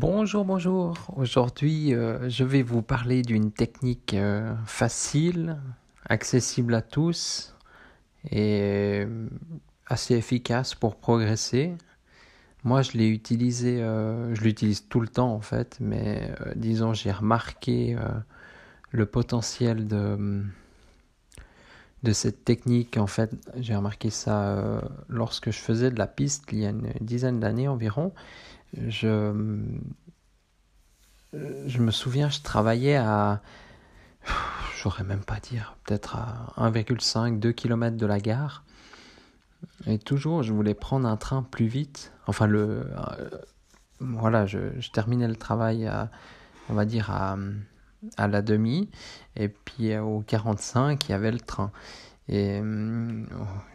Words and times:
Bonjour, 0.00 0.44
bonjour. 0.44 0.94
Aujourd'hui, 1.16 1.92
euh, 1.92 2.30
je 2.30 2.44
vais 2.44 2.62
vous 2.62 2.82
parler 2.82 3.22
d'une 3.22 3.50
technique 3.50 4.14
euh, 4.14 4.54
facile, 4.64 5.58
accessible 6.04 6.74
à 6.74 6.82
tous 6.82 7.56
et 8.30 9.00
euh, 9.04 9.26
assez 9.88 10.14
efficace 10.14 10.76
pour 10.76 10.94
progresser. 10.94 11.74
Moi, 12.62 12.82
je 12.82 12.92
l'ai 12.92 13.08
utilisé, 13.08 13.78
je 13.78 14.40
l'utilise 14.40 14.86
tout 14.86 15.00
le 15.00 15.08
temps 15.08 15.32
en 15.32 15.40
fait, 15.40 15.78
mais 15.80 16.32
disons, 16.54 16.92
j'ai 16.92 17.10
remarqué 17.10 17.96
le 18.90 19.06
potentiel 19.06 19.88
de, 19.88 20.44
de 22.04 22.12
cette 22.12 22.44
technique. 22.44 22.98
En 22.98 23.06
fait, 23.08 23.32
j'ai 23.56 23.74
remarqué 23.74 24.10
ça 24.10 24.80
lorsque 25.08 25.50
je 25.50 25.58
faisais 25.58 25.90
de 25.90 25.98
la 25.98 26.08
piste 26.08 26.44
il 26.52 26.58
y 26.58 26.66
a 26.66 26.70
une 26.70 26.92
dizaine 27.00 27.40
d'années 27.40 27.68
environ 27.68 28.12
je, 28.76 29.32
me 31.32 31.90
souviens, 31.90 32.28
je 32.28 32.40
travaillais 32.40 32.96
à, 32.96 33.40
j'aurais 34.82 35.04
même 35.04 35.24
pas 35.24 35.40
dire, 35.40 35.76
peut-être 35.84 36.16
à 36.16 36.52
1,5, 36.56 37.38
2 37.38 37.52
km 37.52 37.96
de 37.96 38.06
la 38.06 38.20
gare. 38.20 38.64
Et 39.86 39.98
toujours, 39.98 40.42
je 40.42 40.52
voulais 40.52 40.74
prendre 40.74 41.08
un 41.08 41.16
train 41.16 41.42
plus 41.42 41.66
vite. 41.66 42.12
Enfin, 42.26 42.46
le, 42.46 42.86
euh, 42.96 43.30
voilà, 44.00 44.46
je, 44.46 44.90
terminais 44.92 45.26
le 45.26 45.36
travail 45.36 45.90
on 46.68 46.74
va 46.74 46.84
dire, 46.84 47.10
à, 47.10 47.36
à 48.16 48.28
la 48.28 48.42
demi. 48.42 48.88
Et 49.36 49.48
puis 49.48 49.96
au 49.98 50.20
45, 50.20 51.08
il 51.08 51.10
y 51.10 51.14
avait 51.14 51.32
le 51.32 51.40
train. 51.40 51.72
Et 52.28 52.60
hum, 52.60 53.26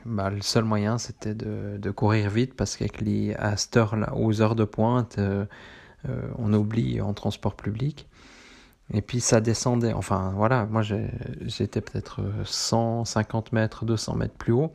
bah, 0.06 0.30
le 0.30 0.42
seul 0.42 0.64
moyen, 0.64 0.98
c'était 0.98 1.34
de, 1.34 1.78
de, 1.78 1.92
courir 1.92 2.30
vite 2.30 2.54
parce 2.56 2.78
qu'avec 2.78 3.02
les, 3.02 3.34
à 3.36 3.58
cette 3.58 3.76
heure 3.78 3.96
-là, 3.96 4.14
aux 4.16 4.42
heures 4.42 4.56
de 4.56 4.64
pointe, 4.64 5.18
euh, 5.18 5.46
euh, 6.08 6.22
on 6.38 6.54
oublie 6.54 7.02
en 7.02 7.14
transport 7.14 7.56
public. 7.56 8.08
Et 8.94 9.02
puis 9.02 9.22
ça 9.22 9.42
descendait. 9.42 9.94
Enfin 9.94 10.34
voilà, 10.36 10.66
moi 10.68 10.82
j'étais 10.84 11.82
peut-être 11.82 12.22
150 12.46 13.54
mètres, 13.54 13.86
200 13.86 14.16
mètres 14.16 14.36
plus 14.36 14.54
haut. 14.54 14.74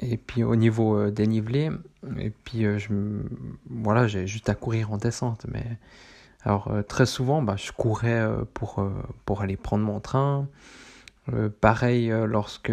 Et 0.00 0.18
puis 0.18 0.42
au 0.44 0.56
niveau 0.56 0.98
euh, 0.98 1.10
dénivelé, 1.10 1.70
et 2.18 2.30
puis 2.30 2.66
voilà, 3.70 4.06
j'ai 4.06 4.26
juste 4.26 4.48
à 4.50 4.54
courir 4.54 4.92
en 4.92 4.98
descente. 4.98 5.46
Mais 5.50 5.64
alors 6.42 6.70
très 6.88 7.06
souvent, 7.06 7.42
bah, 7.42 7.56
je 7.56 7.72
courais 7.72 8.22
pour, 8.54 8.86
pour 9.24 9.40
aller 9.42 9.56
prendre 9.56 9.84
mon 9.84 10.00
train. 10.00 10.48
Euh, 11.32 11.48
pareil, 11.48 12.10
euh, 12.10 12.26
lorsque 12.26 12.72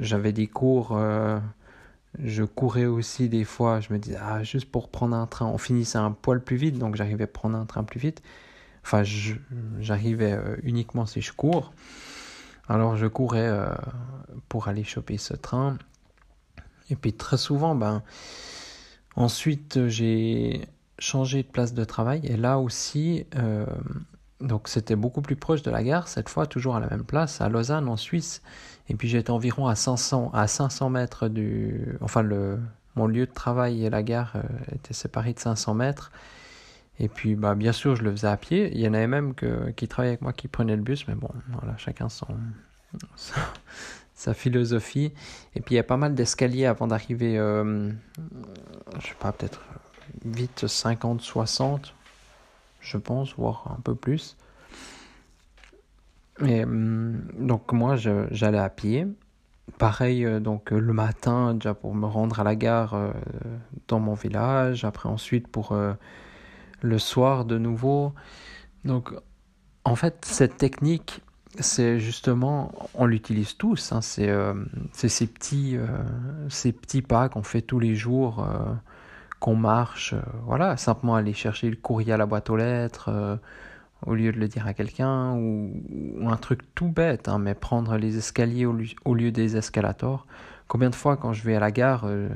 j'avais 0.00 0.32
des 0.32 0.46
cours, 0.46 0.96
euh, 0.96 1.38
je 2.18 2.44
courais 2.44 2.86
aussi 2.86 3.28
des 3.28 3.44
fois. 3.44 3.80
Je 3.80 3.92
me 3.92 3.98
disais, 3.98 4.18
ah, 4.20 4.42
juste 4.42 4.70
pour 4.70 4.88
prendre 4.90 5.16
un 5.16 5.26
train, 5.26 5.46
on 5.46 5.58
finissait 5.58 5.98
un 5.98 6.12
poil 6.12 6.42
plus 6.42 6.56
vite, 6.56 6.78
donc 6.78 6.96
j'arrivais 6.96 7.24
à 7.24 7.28
prendre 7.28 7.56
un 7.58 7.66
train 7.66 7.84
plus 7.84 8.00
vite. 8.00 8.22
Enfin, 8.84 9.02
j'arrivais 9.78 10.36
uniquement 10.64 11.06
si 11.06 11.20
je 11.20 11.32
cours. 11.32 11.72
Alors 12.68 12.96
je 12.96 13.06
courais 13.06 13.48
pour 14.48 14.68
aller 14.68 14.82
choper 14.82 15.18
ce 15.18 15.34
train. 15.34 15.78
Et 16.90 16.96
puis 16.96 17.12
très 17.12 17.36
souvent, 17.36 17.76
ben, 17.76 18.02
ensuite 19.14 19.86
j'ai 19.86 20.66
changé 20.98 21.44
de 21.44 21.48
place 21.48 21.74
de 21.74 21.84
travail. 21.84 22.22
Et 22.24 22.36
là 22.36 22.58
aussi, 22.58 23.24
donc 24.42 24.68
c'était 24.68 24.96
beaucoup 24.96 25.22
plus 25.22 25.36
proche 25.36 25.62
de 25.62 25.70
la 25.70 25.82
gare, 25.82 26.08
cette 26.08 26.28
fois 26.28 26.46
toujours 26.46 26.76
à 26.76 26.80
la 26.80 26.88
même 26.88 27.04
place, 27.04 27.40
à 27.40 27.48
Lausanne 27.48 27.88
en 27.88 27.96
Suisse. 27.96 28.42
Et 28.88 28.94
puis 28.94 29.08
j'étais 29.08 29.30
environ 29.30 29.66
à 29.66 29.74
500, 29.74 30.30
à 30.34 30.46
500 30.46 30.90
mètres 30.90 31.28
du... 31.28 31.96
Enfin, 32.00 32.24
mon 32.94 33.06
lieu 33.06 33.26
de 33.26 33.32
travail 33.32 33.84
et 33.84 33.90
la 33.90 34.02
gare 34.02 34.32
euh, 34.36 34.42
étaient 34.74 34.92
séparés 34.92 35.32
de 35.32 35.38
500 35.38 35.74
mètres. 35.74 36.12
Et 36.98 37.08
puis 37.08 37.36
bah, 37.36 37.54
bien 37.54 37.72
sûr, 37.72 37.96
je 37.96 38.02
le 38.02 38.10
faisais 38.10 38.26
à 38.26 38.36
pied. 38.36 38.70
Il 38.74 38.80
y 38.80 38.88
en 38.88 38.94
avait 38.94 39.06
même 39.06 39.34
qui 39.34 39.88
travaillaient 39.88 40.12
avec 40.12 40.22
moi 40.22 40.32
qui 40.32 40.48
prenaient 40.48 40.76
le 40.76 40.82
bus, 40.82 41.08
mais 41.08 41.14
bon, 41.14 41.30
voilà, 41.48 41.76
chacun 41.78 42.08
son, 42.08 42.26
sa 44.14 44.34
philosophie. 44.34 45.12
Et 45.54 45.60
puis 45.60 45.74
il 45.74 45.76
y 45.76 45.80
a 45.80 45.84
pas 45.84 45.96
mal 45.96 46.14
d'escaliers 46.14 46.66
avant 46.66 46.86
d'arriver, 46.86 47.38
euh, 47.38 47.90
je 48.98 49.06
sais 49.06 49.14
pas, 49.18 49.32
peut-être 49.32 49.60
vite 50.24 50.66
50, 50.66 51.22
60 51.22 51.94
je 52.82 52.98
pense, 52.98 53.34
voire 53.36 53.74
un 53.78 53.80
peu 53.80 53.94
plus. 53.94 54.36
Et 56.44 56.64
hum, 56.64 57.22
donc 57.38 57.72
moi, 57.72 57.96
j'allais 57.96 58.58
à 58.58 58.68
pied. 58.68 59.06
Pareil, 59.78 60.26
euh, 60.26 60.40
donc 60.40 60.72
euh, 60.72 60.78
le 60.78 60.92
matin, 60.92 61.54
déjà 61.54 61.72
pour 61.72 61.94
me 61.94 62.06
rendre 62.06 62.40
à 62.40 62.44
la 62.44 62.56
gare 62.56 62.94
euh, 62.94 63.12
dans 63.88 64.00
mon 64.00 64.14
village. 64.14 64.84
Après, 64.84 65.08
ensuite, 65.08 65.48
pour 65.48 65.76
le 66.80 66.98
soir 66.98 67.44
de 67.44 67.58
nouveau. 67.58 68.12
Donc, 68.84 69.14
en 69.84 69.94
fait, 69.94 70.24
cette 70.24 70.56
technique, 70.56 71.20
c'est 71.60 72.00
justement, 72.00 72.72
on 72.94 73.06
l'utilise 73.06 73.56
tous. 73.56 73.92
Hein, 73.92 74.00
c'est 74.00 74.28
ces, 74.92 75.08
ces 76.48 76.72
petits 76.72 77.02
pas 77.02 77.28
qu'on 77.28 77.42
fait 77.42 77.62
tous 77.62 77.78
les 77.78 77.94
jours 77.94 78.44
qu'on 79.42 79.56
marche, 79.56 80.12
euh, 80.12 80.22
voilà, 80.44 80.76
simplement 80.76 81.16
aller 81.16 81.32
chercher 81.32 81.68
le 81.68 81.74
courrier 81.74 82.12
à 82.12 82.16
la 82.16 82.26
boîte 82.26 82.48
aux 82.48 82.56
lettres 82.56 83.08
euh, 83.08 83.36
au 84.06 84.14
lieu 84.14 84.30
de 84.30 84.38
le 84.38 84.46
dire 84.46 84.68
à 84.68 84.72
quelqu'un, 84.72 85.34
ou, 85.34 85.72
un 86.28 86.36
truc 86.36 86.60
tout 86.76 86.86
bête, 86.86 87.28
hein, 87.28 87.38
mais 87.38 87.54
prendre 87.54 87.96
les 87.96 88.18
escaliers 88.18 88.66
au, 88.66 89.14
lieu 89.14 89.32
des 89.32 89.56
escalators. 89.56 90.28
Combien 90.68 90.90
de 90.90 90.94
fois 90.94 91.16
quand 91.16 91.32
je 91.32 91.42
vais 91.42 91.56
à 91.56 91.60
la 91.60 91.72
gare, 91.72 92.04
euh, 92.06 92.28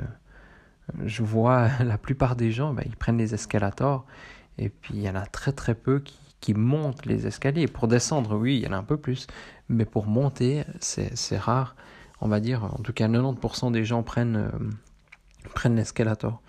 je 1.04 1.22
vois 1.22 1.68
la 1.84 1.96
plupart 1.96 2.34
des 2.34 2.50
gens, 2.50 2.74
ben, 2.74 2.82
ils 2.84 2.96
prennent 2.96 3.18
les 3.18 3.34
escalators, 3.34 4.04
et 4.58 4.68
puis 4.68 4.94
il 4.94 5.00
y 5.00 5.08
en 5.08 5.14
a 5.14 5.26
très 5.26 5.52
très 5.52 5.76
peu 5.76 6.00
qui, 6.00 6.18
qui 6.40 6.54
montent 6.54 7.06
les 7.06 7.28
escaliers. 7.28 7.68
Pour 7.68 7.86
descendre, 7.86 8.36
oui, 8.36 8.56
il 8.56 8.64
y 8.64 8.66
en 8.66 8.72
a 8.72 8.78
un 8.78 8.84
peu 8.84 8.96
plus, 8.96 9.28
mais 9.68 9.84
pour 9.84 10.06
monter, 10.08 10.64
c'est 10.80 11.38
rare. 11.38 11.76
On 12.20 12.26
va 12.26 12.40
dire, 12.40 12.64
en 12.64 12.82
tout 12.82 12.92
cas, 12.92 13.06
90% 13.06 13.70
des 13.70 13.84
gens 13.84 14.02
prennent, 14.02 14.50
prennent 15.54 15.76
l'escalator. 15.76 16.42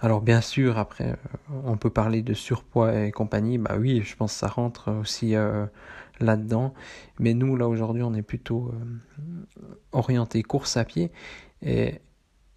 Alors 0.00 0.20
bien 0.20 0.40
sûr, 0.40 0.78
après, 0.78 1.10
euh, 1.12 1.60
on 1.64 1.76
peut 1.76 1.90
parler 1.90 2.22
de 2.22 2.34
surpoids 2.34 2.94
et 3.04 3.10
compagnie. 3.10 3.58
Bah 3.58 3.76
oui, 3.78 4.02
je 4.04 4.14
pense 4.16 4.32
que 4.32 4.38
ça 4.38 4.46
rentre 4.48 4.92
aussi 4.92 5.34
euh, 5.34 5.66
là-dedans. 6.20 6.72
Mais 7.18 7.34
nous, 7.34 7.56
là, 7.56 7.68
aujourd'hui, 7.68 8.02
on 8.02 8.14
est 8.14 8.22
plutôt 8.22 8.72
euh, 8.72 9.64
orienté 9.92 10.42
course 10.42 10.76
à 10.76 10.84
pied. 10.84 11.10
Et, 11.62 12.00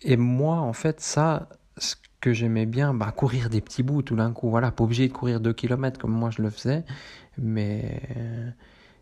et 0.02 0.18
moi, 0.18 0.58
en 0.58 0.74
fait, 0.74 1.00
ça, 1.02 1.50
ce 1.78 1.96
que 2.22 2.34
j'aimais 2.34 2.68
bien, 2.68 2.94
bah, 2.94 3.12
courir 3.12 3.50
des 3.50 3.62
petits 3.62 3.84
bouts 3.84 4.04
tout 4.04 4.16
d'un 4.16 4.34
coup. 4.34 4.50
Voilà, 4.50 4.72
pas 4.72 4.84
obligé 4.84 5.08
de 5.08 5.14
courir 5.14 5.40
2 5.40 5.54
km 5.54 6.00
comme 6.00 6.12
moi 6.12 6.30
je 6.30 6.42
le 6.44 6.50
faisais. 6.52 6.86
Mais, 7.40 8.02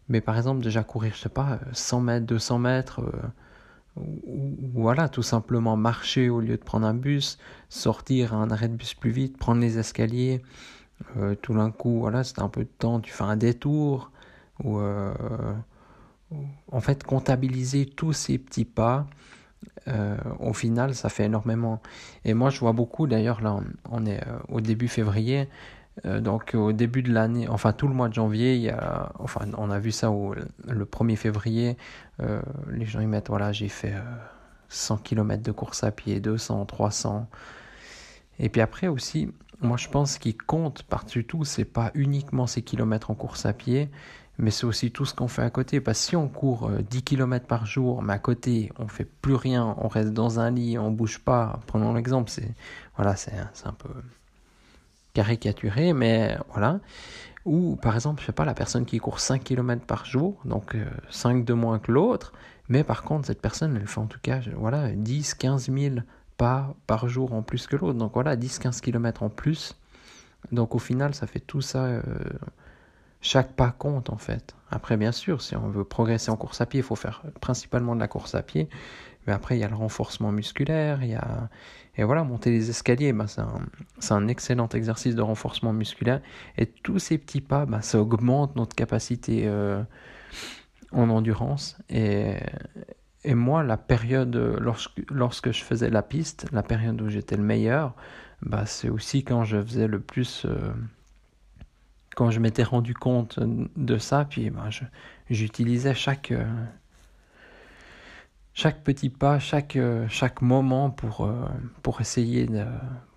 mais 0.08 0.22
par 0.22 0.38
exemple, 0.38 0.64
déjà 0.64 0.84
courir, 0.84 1.14
je 1.16 1.20
sais 1.22 1.30
pas, 1.30 1.60
100 1.74 2.02
mètres, 2.02 2.26
200 2.26 2.60
mètres 2.60 3.02
voilà, 4.74 5.10
tout 5.10 5.24
simplement 5.24 5.76
marcher 5.78 6.30
au 6.30 6.40
lieu 6.40 6.58
de 6.58 6.64
prendre 6.64 6.86
un 6.88 6.94
bus, 6.94 7.38
sortir 7.70 8.34
à 8.34 8.38
un 8.38 8.52
arrêt 8.52 8.70
de 8.70 8.76
bus 8.76 8.94
plus 8.94 9.12
vite, 9.12 9.38
prendre 9.38 9.62
les 9.62 9.78
escaliers. 9.78 10.42
Euh, 11.18 11.36
tout 11.36 11.54
d'un 11.54 11.72
coup, 11.72 12.00
voilà, 12.00 12.24
c'est 12.24 12.42
un 12.42 12.50
peu 12.50 12.64
de 12.64 12.70
temps, 12.70 13.00
tu 13.00 13.12
fais 13.12 13.24
un 13.24 13.38
détour. 13.38 14.12
Ou, 14.64 14.80
euh, 14.80 15.14
en 16.72 16.82
fait, 16.82 17.04
comptabiliser 17.04 17.86
tous 17.86 18.14
ces 18.14 18.38
petits 18.38 18.66
pas, 18.66 19.08
euh, 19.88 20.18
au 20.40 20.54
final, 20.54 20.94
ça 20.96 21.10
fait 21.10 21.26
énormément. 21.26 21.82
Et 22.26 22.34
moi, 22.34 22.50
je 22.50 22.60
vois 22.60 22.74
beaucoup, 22.74 23.08
d'ailleurs, 23.08 23.42
là, 23.42 23.60
on 23.90 24.06
est 24.06 24.22
au 24.50 24.62
début 24.62 24.88
février, 24.88 25.50
donc 26.06 26.54
au 26.54 26.72
début 26.72 27.04
de 27.04 27.12
l'année, 27.12 27.48
enfin 27.48 27.74
tout 27.74 27.88
le 27.88 27.94
mois 27.94 28.10
de 28.10 28.14
janvier, 28.14 28.72
on 29.58 29.72
a 29.72 29.80
vu 29.80 29.92
ça 29.92 30.12
le 30.68 30.86
1er 30.86 31.16
février, 31.16 31.78
euh, 32.22 32.42
les 32.70 32.86
gens 32.86 33.00
ils 33.00 33.08
mettent 33.08 33.30
voilà 33.30 33.52
j'ai 33.52 33.70
fait 33.70 33.96
100 34.70 34.96
euh, 34.96 34.98
km 35.04 35.44
de 35.44 35.52
course 35.52 35.84
à 35.84 35.92
pied, 35.92 36.20
200, 36.20 36.66
300. 36.66 37.28
Et 38.40 38.50
puis 38.50 38.62
après 38.62 38.88
aussi, 38.88 39.30
moi 39.62 39.78
je 39.78 39.90
pense 39.90 40.18
qu'il 40.18 40.38
compte 40.38 40.84
par-dessus 40.84 41.26
tout, 41.26 41.44
c'est 41.44 41.66
pas 41.66 41.92
uniquement 41.94 42.48
ces 42.48 42.62
kilomètres 42.62 43.12
en 43.12 43.16
course 43.16 43.46
à 43.46 43.54
pied, 43.54 43.90
mais 44.38 44.52
c'est 44.52 44.66
aussi 44.66 44.92
tout 44.92 45.06
ce 45.06 45.14
qu'on 45.14 45.28
fait 45.28 45.42
à 45.42 45.50
côté. 45.50 45.82
Parce 45.82 46.00
que 46.00 46.06
si 46.06 46.16
on 46.16 46.30
court 46.30 46.70
10 46.70 47.04
km 47.04 47.46
par 47.46 47.66
jour, 47.66 48.02
mais 48.02 48.14
à 48.14 48.20
côté 48.20 48.72
on 48.80 48.88
fait 48.88 49.06
plus 49.06 49.36
rien, 49.36 49.76
on 49.80 49.88
reste 49.88 50.14
dans 50.14 50.40
un 50.40 50.52
lit, 50.52 50.78
on 50.78 50.92
bouge 50.92 51.20
pas, 51.20 51.60
prenons 51.68 51.94
l'exemple, 51.94 52.30
c'est 52.30 52.54
voilà, 52.96 53.16
c'est 53.16 53.34
un 53.66 53.74
peu 53.74 53.90
caricaturer, 55.20 55.92
mais 55.94 56.38
voilà. 56.54 56.80
Ou 57.46 57.76
par 57.76 57.96
exemple, 57.96 58.22
je 58.22 58.28
sais 58.28 58.32
pas, 58.32 58.46
la 58.46 58.54
personne 58.54 58.86
qui 58.86 59.00
court 59.00 59.20
5 59.20 59.44
km 59.44 59.86
par 59.86 60.06
jour, 60.06 60.40
donc 60.46 60.78
5 61.10 61.44
de 61.44 61.54
moins 61.54 61.80
que 61.80 61.92
l'autre, 61.92 62.32
mais 62.70 62.84
par 62.84 63.04
contre, 63.04 63.28
cette 63.28 63.42
personne, 63.42 63.76
elle 63.76 63.88
fait 63.88 64.00
en 64.00 64.08
tout 64.08 64.20
cas 64.22 64.40
voilà, 64.56 64.92
10, 64.92 65.34
15 65.34 65.72
000 65.72 65.96
pas 66.38 66.74
par 66.88 67.10
jour 67.10 67.34
en 67.34 67.42
plus 67.42 67.68
que 67.68 67.76
l'autre. 67.76 67.98
Donc 67.98 68.14
voilà, 68.14 68.36
10, 68.36 68.60
15 68.60 68.82
km 68.82 69.24
en 69.24 69.30
plus. 69.30 69.76
Donc 70.54 70.74
au 70.76 70.80
final, 70.80 71.14
ça 71.14 71.28
fait 71.28 71.42
tout 71.42 71.62
ça. 71.62 72.02
chaque 73.22 73.54
pas 73.54 73.72
compte 73.72 74.10
en 74.10 74.18
fait. 74.18 74.56
Après, 74.72 74.96
bien 74.98 75.12
sûr, 75.12 75.42
si 75.42 75.56
on 75.56 75.68
veut 75.70 75.84
progresser 75.84 76.32
en 76.32 76.38
course 76.38 76.62
à 76.62 76.66
pied, 76.66 76.80
il 76.80 76.84
faut 76.84 76.96
faire 76.96 77.24
principalement 77.42 77.96
de 77.96 78.00
la 78.00 78.08
course 78.08 78.36
à 78.36 78.42
pied. 78.42 78.70
Mais 79.30 79.36
après, 79.36 79.58
il 79.58 79.60
y 79.60 79.64
a 79.64 79.68
le 79.70 79.76
renforcement 79.76 80.32
musculaire, 80.32 81.04
il 81.04 81.12
y 81.12 81.14
a... 81.14 81.50
Et 81.98 82.04
voilà, 82.04 82.24
monter 82.24 82.50
les 82.50 82.72
escaliers, 82.72 83.14
bah, 83.14 83.28
c'est 83.28 83.42
un... 83.42 83.62
un, 84.10 84.28
excellent 84.28 84.68
exercice 84.70 85.14
de 85.14 85.22
renforcement 85.22 85.72
musculaire. 85.72 86.20
Et 86.58 86.66
tous 86.66 86.98
ces 86.98 87.20
petits 87.20 87.40
pas, 87.40 87.68
bah, 87.68 87.84
ça 87.84 88.02
augmente 88.02 88.56
notre 88.56 88.76
capacité 88.76 89.44
euh, 89.46 89.84
en 90.92 91.12
endurance. 91.12 91.78
Et... 91.92 92.38
Et 93.24 93.36
moi, 93.36 93.62
la 93.64 93.78
période, 93.78 94.36
lorsque, 94.60 95.00
lorsque 95.12 95.52
je 95.52 95.64
faisais 95.64 95.92
la 95.92 96.02
piste, 96.02 96.48
la 96.52 96.64
période 96.64 97.00
où 97.02 97.10
j'étais 97.10 97.38
le 97.38 97.44
meilleur, 97.44 97.94
bah, 98.42 98.66
c'est 98.66 98.90
aussi 98.90 99.24
quand 99.24 99.44
je 99.44 99.62
faisais 99.62 99.88
le 99.88 100.00
plus... 100.00 100.46
Euh, 100.46 100.74
quand 102.16 102.32
je 102.32 102.40
m'étais 102.40 102.64
rendu 102.64 102.96
compte 102.96 103.38
de 103.40 103.98
ça, 104.00 104.26
puis 104.26 104.50
bah, 104.50 104.70
j'utilisais 105.30 105.94
chaque, 105.94 106.32
euh, 106.32 106.48
chaque 108.60 108.84
petit 108.84 109.10
pas, 109.10 109.40
chaque, 109.40 109.78
euh, 109.78 110.06
chaque 110.10 110.42
moment 110.42 110.90
pour, 110.90 111.26
euh, 111.26 111.48
pour 111.82 112.02
essayer 112.02 112.46
de. 112.46 112.66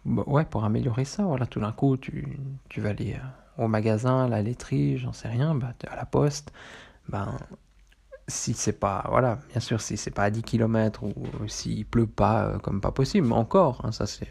Bah, 0.04 0.22
ouais, 0.28 0.44
pour 0.44 0.64
améliorer 0.64 1.04
ça. 1.04 1.24
Voilà, 1.24 1.46
tout 1.46 1.60
d'un 1.60 1.72
coup, 1.72 1.96
tu, 1.96 2.38
tu 2.68 2.80
vas 2.80 2.90
aller 2.90 3.16
au 3.58 3.66
magasin, 3.66 4.26
à 4.26 4.28
la 4.28 4.40
laiterie, 4.40 4.98
j'en 4.98 5.12
sais 5.12 5.28
rien, 5.28 5.54
bah, 5.56 5.74
à 5.88 5.96
la 5.96 6.06
poste. 6.06 6.52
Ben, 7.08 7.36
si 8.28 8.54
c'est 8.54 8.78
pas. 8.78 9.04
Voilà, 9.08 9.38
bien 9.50 9.60
sûr, 9.60 9.80
si 9.80 9.96
c'est 9.96 10.12
pas 10.12 10.24
à 10.24 10.30
10 10.30 10.42
km 10.42 11.02
ou 11.04 11.14
s'il 11.48 11.86
pleut 11.86 12.06
pas 12.06 12.58
comme 12.62 12.80
pas 12.80 12.92
possible, 12.92 13.26
mais 13.26 13.34
encore, 13.34 13.82
hein, 13.84 13.92
ça 13.92 14.06
c'est. 14.06 14.28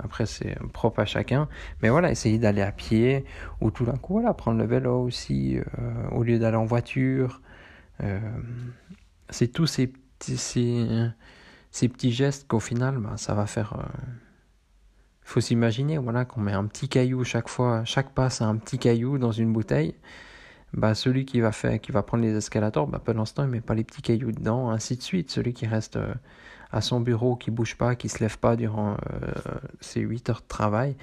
Après, 0.00 0.26
c'est 0.26 0.56
propre 0.72 1.00
à 1.00 1.04
chacun. 1.04 1.48
Mais 1.82 1.90
voilà, 1.90 2.10
essayer 2.10 2.38
d'aller 2.38 2.62
à 2.62 2.72
pied 2.72 3.24
ou 3.60 3.70
tout 3.70 3.84
d'un 3.84 3.96
coup, 3.96 4.14
voilà, 4.14 4.34
prendre 4.34 4.58
le 4.58 4.66
vélo 4.66 5.02
aussi 5.02 5.58
euh, 5.58 6.08
au 6.12 6.22
lieu 6.22 6.38
d'aller 6.38 6.56
en 6.56 6.66
voiture. 6.66 7.40
Euh, 8.02 8.20
c'est 9.30 9.48
tous 9.48 9.66
ces 9.66 9.92
ces, 10.20 11.08
ces 11.70 11.88
petits 11.88 12.12
gestes 12.12 12.46
qu'au 12.48 12.60
final, 12.60 12.98
bah, 12.98 13.14
ça 13.16 13.34
va 13.34 13.46
faire. 13.46 13.74
Euh, 13.74 13.82
faut 15.22 15.40
s'imaginer 15.40 15.98
voilà, 15.98 16.24
qu'on 16.24 16.40
met 16.40 16.52
un 16.52 16.64
petit 16.64 16.88
caillou 16.88 17.22
chaque 17.22 17.48
fois, 17.48 17.84
chaque 17.84 18.12
pas, 18.12 18.30
c'est 18.30 18.44
un 18.44 18.56
petit 18.56 18.78
caillou 18.78 19.18
dans 19.18 19.32
une 19.32 19.52
bouteille. 19.52 19.94
Bah, 20.74 20.94
celui 20.94 21.24
qui 21.24 21.40
va, 21.40 21.52
faire, 21.52 21.80
qui 21.80 21.92
va 21.92 22.02
prendre 22.02 22.22
les 22.24 22.34
escalators, 22.34 22.86
bah, 22.86 23.00
pendant 23.02 23.24
ce 23.24 23.34
temps, 23.34 23.44
il 23.44 23.50
met 23.50 23.60
pas 23.60 23.74
les 23.74 23.84
petits 23.84 24.02
cailloux 24.02 24.32
dedans, 24.32 24.70
ainsi 24.70 24.96
de 24.96 25.02
suite. 25.02 25.30
Celui 25.30 25.52
qui 25.54 25.66
reste 25.66 25.98
à 26.72 26.80
son 26.80 27.00
bureau, 27.00 27.36
qui 27.36 27.50
bouge 27.50 27.76
pas, 27.76 27.94
qui 27.94 28.08
se 28.08 28.20
lève 28.20 28.38
pas 28.38 28.56
durant 28.56 28.96
euh, 29.12 29.32
ses 29.80 30.00
8 30.00 30.30
heures 30.30 30.40
de 30.40 30.48
travail, 30.48 30.96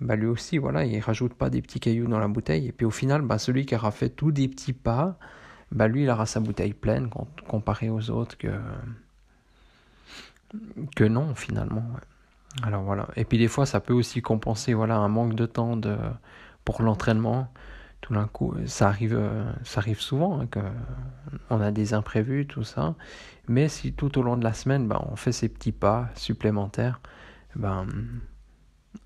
bah 0.00 0.16
lui 0.16 0.26
aussi, 0.26 0.58
voilà, 0.58 0.84
il 0.84 0.98
rajoute 1.00 1.34
pas 1.34 1.50
des 1.50 1.62
petits 1.62 1.80
cailloux 1.80 2.08
dans 2.08 2.18
la 2.18 2.28
bouteille. 2.28 2.68
Et 2.68 2.72
puis 2.72 2.86
au 2.86 2.90
final, 2.90 3.22
bah 3.22 3.38
celui 3.38 3.66
qui 3.66 3.74
aura 3.74 3.90
fait 3.90 4.08
tous 4.08 4.32
des 4.32 4.48
petits 4.48 4.72
pas, 4.72 5.18
bah 5.72 5.88
lui, 5.88 6.04
il 6.04 6.10
aura 6.10 6.26
sa 6.26 6.40
bouteille 6.40 6.74
pleine 6.74 7.10
comparé 7.48 7.90
aux 7.90 8.10
autres 8.10 8.36
que, 8.38 8.52
que 10.96 11.04
non, 11.04 11.34
finalement. 11.34 11.84
Alors 12.62 12.82
voilà. 12.82 13.08
Et 13.16 13.24
puis 13.24 13.38
des 13.38 13.48
fois, 13.48 13.66
ça 13.66 13.80
peut 13.80 13.94
aussi 13.94 14.22
compenser 14.22 14.74
voilà, 14.74 14.96
un 14.96 15.08
manque 15.08 15.34
de 15.34 15.46
temps 15.46 15.76
de, 15.76 15.96
pour 16.64 16.82
l'entraînement 16.82 17.48
tout 18.02 18.12
d'un 18.12 18.26
coup, 18.26 18.54
ça 18.66 18.88
arrive, 18.88 19.14
euh, 19.14 19.50
ça 19.62 19.80
arrive 19.80 20.00
souvent 20.00 20.40
hein, 20.40 20.48
qu'on 20.48 21.60
a 21.60 21.70
des 21.70 21.94
imprévus, 21.94 22.46
tout 22.46 22.64
ça. 22.64 22.94
Mais 23.48 23.68
si 23.68 23.92
tout 23.92 24.18
au 24.18 24.22
long 24.22 24.36
de 24.36 24.44
la 24.44 24.52
semaine, 24.52 24.88
ben, 24.88 25.00
on 25.10 25.16
fait 25.16 25.32
ces 25.32 25.48
petits 25.48 25.72
pas 25.72 26.10
supplémentaires, 26.16 27.00
ben, 27.54 27.86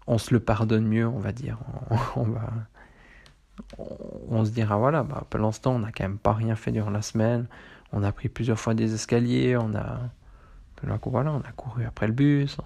on 0.07 0.19
se 0.19 0.33
le 0.33 0.41
pardonne 0.41 0.87
mieux, 0.87 1.07
on 1.07 1.19
va 1.19 1.33
dire. 1.33 1.59
On, 2.17 2.25
va, 2.25 2.51
on, 4.29 4.45
se 4.45 4.51
dira, 4.51 4.77
voilà, 4.77 5.03
ben, 5.03 5.23
pour 5.29 5.41
l'instant, 5.41 5.75
on 5.75 5.79
n'a 5.81 5.93
quand 5.93 6.05
même 6.05 6.19
pas 6.19 6.33
rien 6.33 6.57
fait 6.57 6.73
durant 6.73 6.91
la 6.91 7.03
semaine. 7.03 7.47
On 7.93 8.03
a 8.03 8.13
pris 8.13 8.29
plusieurs 8.29 8.59
fois 8.59 8.75
des 8.75 8.95
escaliers, 8.95 9.57
on 9.57 9.75
a, 9.75 10.01
voilà, 11.05 11.33
on 11.33 11.41
a 11.41 11.53
couru 11.57 11.85
après 11.85 12.07
le 12.07 12.13
bus. 12.13 12.59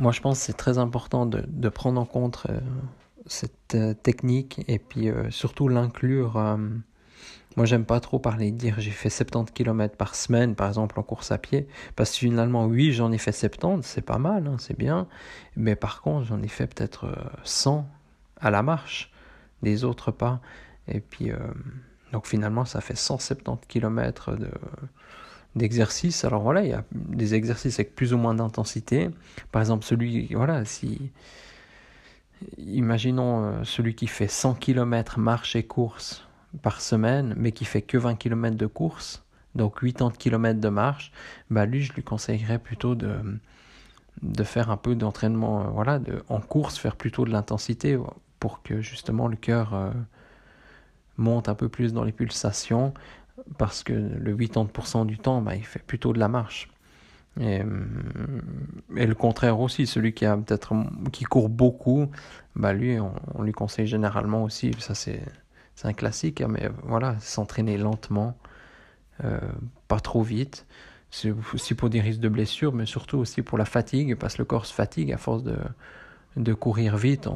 Moi, 0.00 0.12
je 0.12 0.20
pense 0.20 0.38
que 0.38 0.44
c'est 0.46 0.56
très 0.56 0.78
important 0.78 1.26
de, 1.26 1.42
de 1.46 1.68
prendre 1.68 2.00
en 2.00 2.04
compte 2.04 2.46
euh, 2.48 2.60
cette 3.26 3.74
euh, 3.74 3.92
technique 3.92 4.62
et 4.68 4.78
puis 4.78 5.08
euh, 5.08 5.30
surtout 5.30 5.68
l'inclure. 5.68 6.58
Euh, 7.50 7.56
moi, 7.56 7.66
j'aime 7.66 7.84
pas 7.84 8.00
trop 8.00 8.18
parler 8.18 8.50
de 8.50 8.56
dire 8.56 8.76
j'ai 8.78 8.90
fait 8.90 9.10
70 9.10 9.52
km 9.52 9.96
par 9.96 10.14
semaine, 10.14 10.54
par 10.54 10.68
exemple, 10.68 10.98
en 10.98 11.02
course 11.02 11.32
à 11.32 11.38
pied, 11.38 11.66
parce 11.96 12.12
que 12.12 12.18
finalement, 12.18 12.66
oui, 12.66 12.92
j'en 12.92 13.12
ai 13.12 13.18
fait 13.18 13.32
70, 13.32 13.86
c'est 13.86 14.02
pas 14.02 14.18
mal, 14.18 14.46
hein, 14.46 14.56
c'est 14.58 14.78
bien, 14.78 15.06
mais 15.56 15.76
par 15.76 16.00
contre, 16.02 16.26
j'en 16.26 16.42
ai 16.42 16.48
fait 16.48 16.66
peut-être 16.66 17.08
100 17.44 17.86
à 18.40 18.50
la 18.50 18.62
marche, 18.62 19.12
des 19.62 19.84
autres 19.84 20.10
pas, 20.10 20.40
et 20.88 21.00
puis, 21.00 21.30
donc 22.12 22.26
finalement, 22.26 22.64
ça 22.64 22.80
fait 22.80 22.96
170 22.96 23.66
km 23.66 24.36
de 24.36 24.50
d'exercices. 25.56 26.24
Alors 26.24 26.42
voilà, 26.42 26.62
il 26.62 26.70
y 26.70 26.74
a 26.74 26.84
des 26.92 27.34
exercices 27.34 27.80
avec 27.80 27.96
plus 27.96 28.14
ou 28.14 28.18
moins 28.18 28.34
d'intensité. 28.34 29.10
Par 29.50 29.60
exemple, 29.60 29.84
celui, 29.84 30.32
voilà, 30.32 30.64
si 30.64 31.10
Imaginons 32.58 33.44
euh, 33.44 33.64
celui 33.64 33.94
qui 33.94 34.06
fait 34.06 34.28
100 34.28 34.54
km 34.54 35.18
marche 35.18 35.56
et 35.56 35.62
course 35.62 36.26
par 36.62 36.80
semaine, 36.80 37.34
mais 37.36 37.52
qui 37.52 37.64
fait 37.64 37.82
que 37.82 37.98
20 37.98 38.16
km 38.16 38.56
de 38.56 38.66
course, 38.66 39.24
donc 39.54 39.80
80 39.80 40.12
km 40.18 40.60
de 40.60 40.68
marche, 40.68 41.12
bah 41.50 41.66
lui, 41.66 41.82
je 41.82 41.92
lui 41.92 42.02
conseillerais 42.02 42.58
plutôt 42.58 42.94
de, 42.94 43.20
faire 44.44 44.70
un 44.70 44.76
peu 44.76 44.94
d'entraînement 44.94 45.62
euh, 45.62 45.68
voilà, 45.70 46.00
en 46.28 46.40
course, 46.40 46.78
faire 46.78 46.96
plutôt 46.96 47.24
de 47.24 47.30
l'intensité 47.30 47.98
pour 48.38 48.62
que 48.62 48.80
justement 48.80 49.28
le 49.28 49.36
cœur 49.36 49.74
euh, 49.74 49.90
monte 51.16 51.48
un 51.48 51.54
peu 51.54 51.68
plus 51.68 51.92
dans 51.92 52.04
les 52.04 52.12
pulsations, 52.12 52.94
parce 53.58 53.82
que 53.82 53.92
le 53.92 54.36
80% 54.36 55.06
du 55.06 55.18
temps, 55.18 55.40
bah, 55.42 55.56
il 55.56 55.64
fait 55.64 55.82
plutôt 55.82 56.12
de 56.12 56.18
la 56.18 56.28
marche. 56.28 56.68
Et, 57.40 57.62
et, 58.96 59.06
le 59.06 59.14
contraire 59.14 59.60
aussi, 59.60 59.86
celui 59.86 60.12
qui 60.12 60.26
a 60.26 60.36
peut-être 60.36 60.74
qui 61.12 61.24
court 61.24 61.48
beaucoup, 61.48 62.10
bah 62.56 62.72
lui, 62.72 62.98
on, 62.98 63.42
lui 63.42 63.52
conseille 63.52 63.86
généralement 63.86 64.42
aussi, 64.42 64.72
ça 64.80 64.94
c'est 64.94 65.22
un 65.88 65.92
classique, 65.92 66.40
hein, 66.40 66.48
mais 66.48 66.70
voilà, 66.82 67.18
s'entraîner 67.20 67.78
lentement, 67.78 68.36
euh, 69.24 69.38
pas 69.88 70.00
trop 70.00 70.22
vite. 70.22 70.66
C'est 71.10 71.34
aussi 71.54 71.74
pour 71.74 71.90
des 71.90 72.00
risques 72.00 72.20
de 72.20 72.28
blessure, 72.28 72.72
mais 72.72 72.86
surtout 72.86 73.18
aussi 73.18 73.42
pour 73.42 73.58
la 73.58 73.64
fatigue, 73.64 74.14
parce 74.16 74.34
que 74.34 74.42
le 74.42 74.46
corps 74.46 74.66
se 74.66 74.72
fatigue 74.72 75.12
à 75.12 75.18
force 75.18 75.42
de, 75.42 75.56
de 76.36 76.54
courir 76.54 76.96
vite, 76.96 77.28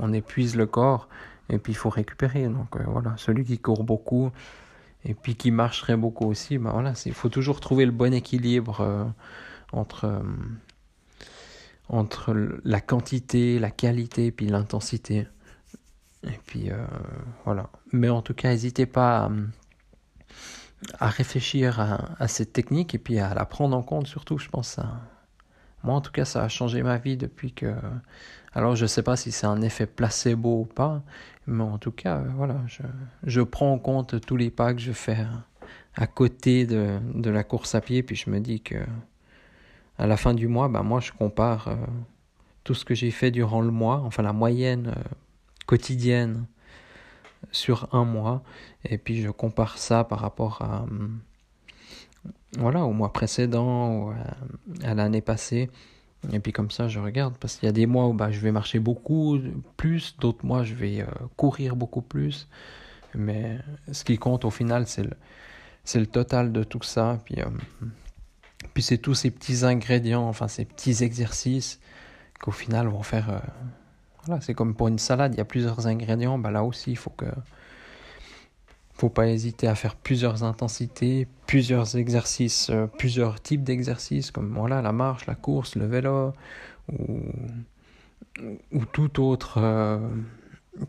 on, 0.00 0.12
épuise 0.12 0.56
le 0.56 0.66
corps, 0.66 1.08
et 1.48 1.58
puis 1.58 1.72
il 1.72 1.76
faut 1.76 1.90
récupérer. 1.90 2.48
Donc 2.48 2.76
euh, 2.76 2.84
voilà, 2.86 3.14
celui 3.16 3.44
qui 3.44 3.58
court 3.58 3.84
beaucoup, 3.84 4.30
et 5.04 5.14
puis 5.14 5.34
qui 5.34 5.50
marcherait 5.50 5.96
beaucoup 5.96 6.26
aussi, 6.26 6.58
ben 6.58 6.70
voilà, 6.70 6.92
il 7.06 7.14
faut 7.14 7.28
toujours 7.28 7.60
trouver 7.60 7.86
le 7.86 7.92
bon 7.92 8.12
équilibre 8.12 8.80
euh, 8.80 9.04
entre, 9.72 10.04
euh, 10.04 10.22
entre 11.88 12.34
la 12.64 12.80
quantité, 12.80 13.58
la 13.58 13.70
qualité, 13.70 14.30
puis 14.30 14.46
l'intensité. 14.46 15.26
Et 16.24 16.38
puis 16.46 16.70
euh, 16.70 16.86
voilà. 17.44 17.70
Mais 17.92 18.08
en 18.08 18.22
tout 18.22 18.34
cas, 18.34 18.48
n'hésitez 18.50 18.86
pas 18.86 19.30
à, 20.98 21.08
réfléchir 21.08 21.80
à, 22.18 22.28
cette 22.28 22.52
technique 22.52 22.94
et 22.94 22.98
puis 22.98 23.18
à 23.18 23.34
la 23.34 23.44
prendre 23.44 23.76
en 23.76 23.82
compte 23.82 24.06
surtout, 24.06 24.38
je 24.38 24.48
pense. 24.48 24.78
Moi, 25.82 25.94
en 25.94 26.00
tout 26.00 26.12
cas, 26.12 26.26
ça 26.26 26.44
a 26.44 26.48
changé 26.48 26.82
ma 26.82 26.98
vie 26.98 27.16
depuis 27.16 27.52
que 27.52 27.74
alors 28.52 28.74
je 28.76 28.82
ne 28.82 28.88
sais 28.88 29.02
pas 29.02 29.16
si 29.16 29.30
c'est 29.32 29.46
un 29.46 29.62
effet 29.62 29.86
placebo 29.86 30.62
ou 30.62 30.64
pas, 30.64 31.02
mais 31.46 31.62
en 31.62 31.78
tout 31.78 31.92
cas, 31.92 32.18
voilà, 32.36 32.56
je, 32.66 32.82
je, 33.24 33.40
prends 33.40 33.72
en 33.72 33.78
compte 33.78 34.20
tous 34.20 34.36
les 34.36 34.50
pas 34.50 34.74
que 34.74 34.80
je 34.80 34.92
fais 34.92 35.24
à 35.94 36.06
côté 36.06 36.66
de, 36.66 36.98
de, 37.14 37.30
la 37.30 37.44
course 37.44 37.74
à 37.74 37.80
pied, 37.80 38.02
puis 38.02 38.16
je 38.16 38.28
me 38.30 38.40
dis 38.40 38.60
que 38.60 38.76
à 39.98 40.06
la 40.06 40.16
fin 40.16 40.34
du 40.34 40.48
mois, 40.48 40.68
ben 40.68 40.82
moi 40.82 41.00
je 41.00 41.12
compare 41.12 41.68
euh, 41.68 41.76
tout 42.64 42.74
ce 42.74 42.84
que 42.84 42.94
j'ai 42.94 43.10
fait 43.10 43.30
durant 43.30 43.60
le 43.60 43.70
mois, 43.70 44.00
enfin 44.04 44.22
la 44.22 44.32
moyenne 44.32 44.94
euh, 44.96 45.02
quotidienne 45.70 46.46
sur 47.52 47.88
un 47.94 48.04
mois, 48.04 48.42
et 48.84 48.98
puis 48.98 49.22
je 49.22 49.30
compare 49.30 49.78
ça 49.78 50.02
par 50.02 50.18
rapport 50.18 50.62
à 50.62 50.84
voilà 52.58 52.84
au 52.84 52.92
mois 52.92 53.12
précédent 53.12 53.94
ou 53.94 54.12
à 54.82 54.94
l'année 54.94 55.20
passée. 55.20 55.70
Et 56.32 56.40
puis 56.40 56.52
comme 56.52 56.72
ça, 56.72 56.88
je 56.88 56.98
regarde, 56.98 57.36
parce 57.38 57.54
qu'il 57.54 57.66
y 57.66 57.68
a 57.68 57.72
des 57.72 57.86
mois 57.86 58.08
où 58.08 58.14
bah, 58.14 58.32
je 58.32 58.40
vais 58.40 58.50
marcher 58.50 58.80
beaucoup 58.80 59.38
plus, 59.76 60.16
d'autres 60.18 60.44
mois, 60.44 60.64
je 60.64 60.74
vais 60.74 61.02
euh, 61.02 61.06
courir 61.36 61.76
beaucoup 61.76 62.02
plus. 62.02 62.48
Mais 63.14 63.56
ce 63.92 64.02
qui 64.02 64.18
compte 64.18 64.44
au 64.44 64.50
final, 64.50 64.86
c'est 64.88 65.04
le, 66.00 66.06
total 66.06 66.50
de 66.52 66.64
tout 66.64 66.82
ça. 66.82 67.20
Puis, 67.24 67.36
euh, 67.40 67.46
Puis 68.74 68.82
c'est 68.82 68.98
tous 68.98 69.14
ces 69.14 69.30
petits 69.30 69.64
ingrédients, 69.64 70.26
enfin 70.28 70.48
ces 70.48 70.64
petits 70.64 71.04
exercices 71.04 71.78
qu'au 72.40 72.50
final 72.50 72.88
vont 72.88 73.04
faire. 73.04 73.30
Euh, 73.30 73.38
voilà, 74.24 74.40
c'est 74.40 74.54
comme 74.54 74.74
pour 74.74 74.88
une 74.88 74.98
salade, 74.98 75.34
il 75.34 75.38
y 75.38 75.40
a 75.40 75.44
plusieurs 75.44 75.86
ingrédients. 75.86 76.38
Bah 76.38 76.50
là 76.50 76.64
aussi, 76.64 76.92
il 76.92 76.96
faut 76.96 77.10
que. 77.10 77.26
Faut 78.92 79.08
pas 79.08 79.28
hésiter 79.28 79.66
à 79.66 79.74
faire 79.74 79.96
plusieurs 79.96 80.44
intensités, 80.44 81.26
plusieurs 81.46 81.96
exercices, 81.96 82.68
euh, 82.68 82.86
plusieurs 82.86 83.40
types 83.40 83.64
d'exercices, 83.64 84.30
comme 84.30 84.52
voilà, 84.54 84.82
la 84.82 84.92
marche, 84.92 85.24
la 85.26 85.34
course, 85.34 85.74
le 85.74 85.86
vélo, 85.86 86.34
ou, 86.92 87.20
ou 88.72 88.84
tout 88.84 89.22
autre. 89.22 89.56
Euh, 89.56 89.98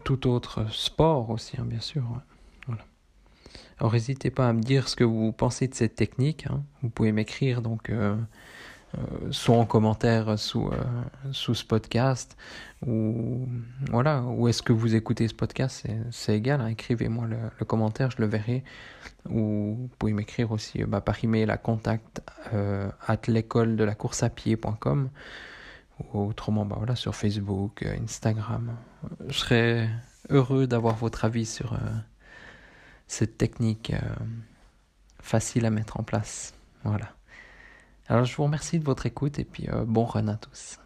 tout 0.04 0.28
autre 0.28 0.72
sport 0.72 1.30
aussi, 1.30 1.60
hein, 1.60 1.66
bien 1.66 1.80
sûr. 1.80 2.04
Alors 3.80 3.94
n'hésitez 3.94 4.30
pas 4.30 4.48
à 4.48 4.54
me 4.54 4.62
dire 4.62 4.88
ce 4.88 4.96
que 4.96 5.04
vous 5.04 5.32
pensez 5.32 5.68
de 5.68 5.74
cette 5.74 5.96
technique. 5.96 6.46
Hein. 6.48 6.64
Vous 6.84 6.90
pouvez 6.90 7.12
m'écrire 7.12 7.64
donc 7.64 7.90
euh, 7.90 8.16
soit 9.32 9.56
en 9.56 9.66
commentaire 9.66 10.38
sous, 10.38 10.68
euh, 10.68 11.32
sous 11.32 11.54
ce 11.54 11.64
podcast 11.64 12.36
ou 12.86 13.48
voilà 13.92 14.24
où 14.24 14.48
est-ce 14.48 14.62
que 14.62 14.74
vous 14.74 14.96
écoutez 14.96 15.28
ce 15.28 15.34
podcast 15.34 15.88
c'est 16.10 16.36
égal. 16.36 16.62
Hein. 16.62 16.68
Écrivez-moi 16.68 17.28
le, 17.28 17.66
commentaire, 17.66 18.12
je 18.12 18.18
le 18.20 18.28
verrai. 18.28 18.64
Ou 19.30 19.78
vous 19.80 19.90
pouvez 20.00 20.14
m'écrire 20.14 20.52
aussi 20.52 20.84
bah, 20.84 21.00
par 21.00 21.24
email 21.24 21.50
à 21.52 21.58
contact 21.58 22.22
at 22.52 23.20
l'école 23.28 23.76
de 23.76 23.84
la 23.84 23.94
course 23.94 24.24
à 24.24 24.30
pied.com 24.30 25.10
autrement 26.14 26.66
bah 26.66 26.76
voilà, 26.78 26.96
sur 26.96 27.16
Facebook, 27.16 27.84
euh, 27.84 27.96
Instagram. 28.04 28.76
Je 29.28 29.38
serais 29.38 29.90
heureux 30.30 30.68
d'avoir 30.68 30.96
votre 30.96 31.26
avis 31.26 31.46
sur 31.46 31.74
euh, 31.74 31.78
cette 33.08 33.38
technique 33.38 33.92
euh, 33.92 34.00
facile 35.20 35.66
à 35.66 35.70
mettre 35.70 36.00
en 36.00 36.04
place. 36.04 36.54
Voilà. 36.84 37.14
Alors 38.12 38.26
je 38.26 38.36
vous 38.36 38.44
remercie 38.44 38.78
de 38.78 38.84
votre 38.84 39.06
écoute 39.06 39.40
et 39.40 39.46
puis 39.46 39.70
bon 39.88 40.04
run 40.04 40.28
à 40.28 40.36
tous. 40.36 40.78